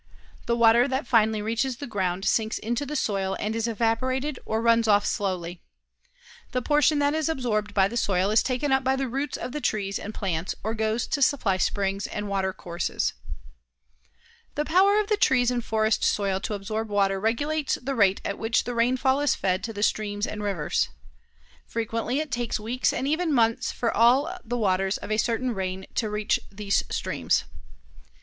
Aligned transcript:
The 0.47 0.55
water 0.55 0.87
that 0.87 1.05
finally 1.05 1.43
reaches 1.43 1.77
the 1.77 1.85
ground 1.85 2.25
sinks 2.25 2.57
into 2.57 2.87
the 2.87 2.95
soil 2.95 3.37
and 3.39 3.55
is 3.55 3.67
evaporated 3.67 4.39
or 4.47 4.59
runs 4.59 4.87
off 4.87 5.05
slowly. 5.05 5.61
The 6.53 6.61
portion 6.63 6.97
that 6.97 7.13
is 7.13 7.29
absorbed 7.29 7.75
by 7.75 7.87
the 7.87 7.95
soil 7.97 8.31
is 8.31 8.41
taken 8.41 8.71
up 8.71 8.83
by 8.83 8.95
the 8.95 9.07
roots 9.07 9.37
of 9.37 9.51
the 9.51 9.61
trees 9.61 9.99
and 9.99 10.11
plants 10.11 10.55
or 10.63 10.73
goes 10.73 11.05
to 11.05 11.21
supply 11.21 11.57
springs 11.57 12.07
and 12.07 12.27
watercourses. 12.27 13.13
The 14.55 14.65
power 14.65 14.99
of 14.99 15.05
the 15.07 15.17
trees 15.17 15.51
and 15.51 15.63
forest 15.63 16.03
soil 16.03 16.39
to 16.39 16.55
absorb 16.55 16.89
water 16.89 17.19
regulates 17.19 17.75
the 17.75 17.93
rate 17.93 18.21
at 18.25 18.39
which 18.39 18.63
the 18.63 18.73
rainfall 18.73 19.21
is 19.21 19.35
fed 19.35 19.63
to 19.65 19.71
the 19.71 19.83
streams 19.83 20.25
and 20.25 20.41
rivers. 20.41 20.89
Frequently 21.67 22.17
it 22.19 22.31
takes 22.31 22.59
weeks 22.59 22.91
and 22.91 23.07
even 23.07 23.31
months 23.31 23.71
for 23.71 23.95
all 23.95 24.35
the 24.43 24.57
waters 24.57 24.97
of 24.97 25.11
a 25.11 25.17
certain 25.17 25.53
rain 25.53 25.85
to 25.93 26.09
reach 26.09 26.39
these 26.51 26.81
streams. 26.89 27.43